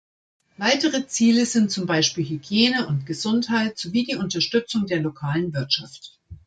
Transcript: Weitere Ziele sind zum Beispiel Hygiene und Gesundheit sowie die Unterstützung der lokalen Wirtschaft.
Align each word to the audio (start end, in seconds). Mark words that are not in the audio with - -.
Weitere 0.57 1.05
Ziele 1.05 1.45
sind 1.45 1.69
zum 1.69 1.85
Beispiel 1.85 2.27
Hygiene 2.27 2.87
und 2.87 3.05
Gesundheit 3.05 3.77
sowie 3.77 4.03
die 4.03 4.15
Unterstützung 4.15 4.87
der 4.87 4.99
lokalen 4.99 5.53
Wirtschaft. 5.53 6.19